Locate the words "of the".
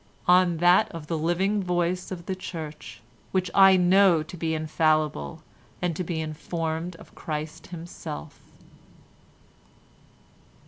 0.93-1.15, 2.09-2.33